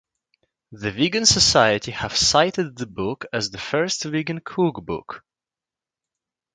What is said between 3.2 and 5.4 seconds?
as the first vegan cookbook.